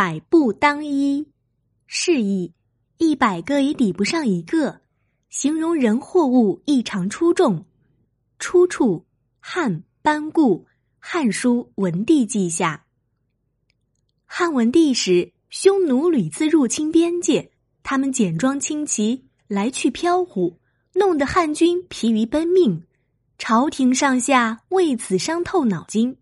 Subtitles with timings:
[0.00, 1.28] 百步当一，
[1.86, 2.54] 示意
[2.96, 4.80] 一百个也抵不上一个，
[5.28, 7.66] 形容人或物异常出众。
[8.38, 9.04] 出处：
[9.40, 10.64] 汉班固
[10.98, 12.82] 《汉书·文帝纪下》。
[14.24, 17.50] 汉文帝时，匈奴屡次入侵边界，
[17.82, 20.58] 他们简装轻骑，来去飘忽，
[20.94, 22.82] 弄得汉军疲于奔命。
[23.36, 26.16] 朝廷上下为此伤透脑筋。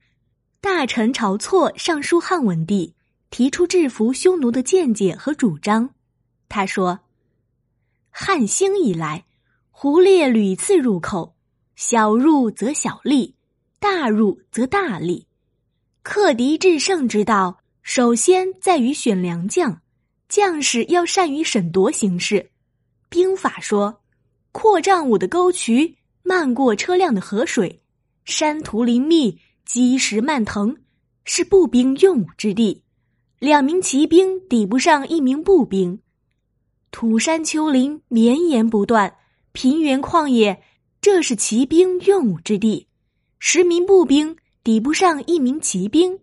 [0.61, 2.97] 大臣晁错上书汉文帝，
[3.31, 5.91] 提出制服匈奴的见解和主张。
[6.49, 7.01] 他说
[8.11, 9.25] ：“汉兴以来，
[9.71, 11.35] 胡列屡次入寇，
[11.77, 13.35] 小入则小利，
[13.79, 15.27] 大入则大利。
[16.03, 19.81] 克敌制胜之道，首先在于选良将，
[20.29, 22.51] 将士要善于审夺形势。
[23.09, 24.03] 兵法说，
[24.53, 27.81] 扩张武的沟渠。”漫过车辆的河水，
[28.27, 30.77] 山途林密，积石蔓藤，
[31.25, 32.83] 是步兵用武之地。
[33.41, 36.01] 两名骑兵抵不上一名步兵。
[36.91, 39.15] 土山丘陵绵延不断，
[39.53, 40.61] 平原旷野，
[41.01, 42.89] 这是骑兵用武之地。
[43.39, 46.19] 十名步兵抵不上一名骑兵。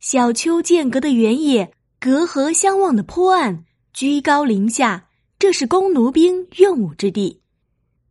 [0.00, 7.40] 小丘间隔的原野，隔河相望的坡岸，居高临下，这是弓弩兵用武之地。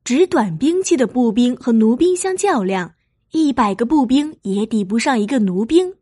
[0.03, 2.95] 执短兵器的步兵和弩兵相较量，
[3.31, 5.93] 一百个步兵也抵不上一个弩兵。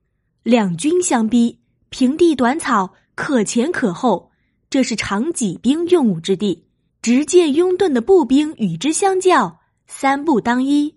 [0.43, 1.59] 两军相逼，
[1.91, 4.31] 平地短草，可前可后，
[4.69, 6.65] 这是长戟兵用武之地。
[7.01, 10.95] 直剑拥盾的步兵与之相较，三步当一。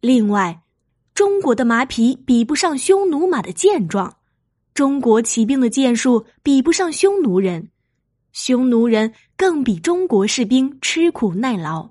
[0.00, 0.62] 另外，
[1.14, 4.16] 中国的马匹比不上匈奴马的健壮，
[4.72, 7.68] 中国骑兵的箭术比不上匈奴人，
[8.32, 11.90] 匈奴人更比中国士兵吃苦耐劳。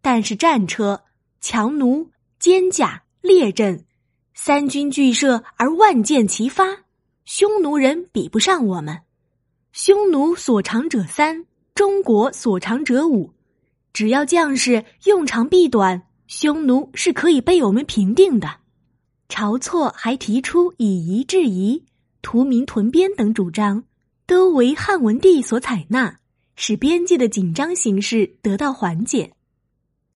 [0.00, 1.02] 但是战车、
[1.40, 3.84] 强弩、坚甲、列阵，
[4.32, 6.83] 三军俱设而万箭齐发，
[7.24, 9.00] 匈奴人比不上我们。
[9.72, 13.32] 匈奴所长者三，中国所长者五。
[13.94, 18.56] 只要将士用长避短，匈奴是可以被我们平定的。
[19.28, 21.82] 晁错还提出以夷制夷、
[22.20, 23.84] 屠民屯边等主张，
[24.26, 26.18] 都为汉文帝所采纳，
[26.56, 29.32] 使边界的紧张形势得到缓解。